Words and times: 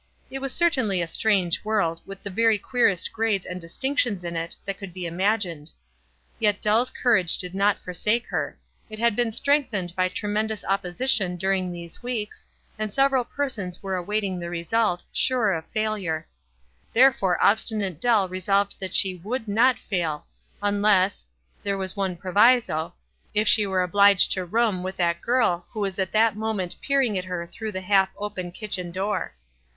It 0.31 0.39
was 0.39 0.51
certainly 0.51 0.99
a 0.99 1.05
strange 1.05 1.63
world, 1.63 2.01
with 2.07 2.23
the 2.23 2.31
very 2.31 2.57
queerest 2.57 3.13
grades 3.13 3.45
and 3.45 3.61
distinctions 3.61 4.23
in 4.23 4.35
it 4.35 4.55
that 4.65 4.79
could 4.79 4.95
be 4.95 5.05
imagined. 5.05 5.71
Yet 6.39 6.59
Dell's 6.59 6.89
courage 6.89 7.37
did 7.37 7.53
not 7.53 7.77
forsake 7.77 8.25
her; 8.29 8.57
it 8.89 8.97
had 8.97 9.15
been 9.15 9.31
strengthened 9.31 9.95
by 9.95 10.09
tremendous 10.09 10.63
opposition 10.65 11.35
during 11.35 11.71
these 11.71 12.01
weeks, 12.01 12.47
and 12.79 12.91
several 12.91 13.23
persons 13.23 13.83
were 13.83 13.95
awaiting 13.95 14.39
the 14.39 14.49
result, 14.49 15.03
sure 15.13 15.53
of 15.53 15.67
failure; 15.67 16.27
therefore 16.93 17.37
obstinate 17.39 18.01
Dell 18.01 18.27
resolved 18.27 18.71
WISE 18.81 18.87
AND 18.87 18.95
OTHERWISE. 18.95 19.21
305 19.21 19.21
that 19.21 19.21
she 19.21 19.29
would 19.29 19.47
not 19.47 19.77
fail, 19.77 20.25
unless— 20.63 21.29
there 21.61 21.77
was 21.77 21.95
one 21.95 22.15
proviso— 22.15 22.95
if 23.35 23.47
she 23.47 23.67
were 23.67 23.83
obliged 23.83 24.31
to 24.31 24.45
room 24.45 24.81
with 24.81 24.97
that 24.97 25.21
girl 25.21 25.67
who 25.69 25.79
was 25.79 25.99
at 25.99 26.11
that 26.11 26.35
moment 26.35 26.75
peering 26.81 27.19
at 27.19 27.25
her 27.25 27.45
through 27.45 27.71
the 27.71 27.81
half 27.81 28.09
open 28.17 28.51
kitchen 28.51 28.91
door. 28.91 29.35